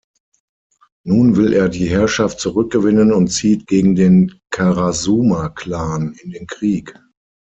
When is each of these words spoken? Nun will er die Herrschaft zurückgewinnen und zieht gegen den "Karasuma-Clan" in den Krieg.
Nun 1.05 1.35
will 1.35 1.53
er 1.53 1.69
die 1.69 1.87
Herrschaft 1.87 2.39
zurückgewinnen 2.39 3.13
und 3.13 3.27
zieht 3.27 3.67
gegen 3.67 3.93
den 3.95 4.41
"Karasuma-Clan" 4.49 6.13
in 6.23 6.31
den 6.31 6.47
Krieg. 6.47 6.97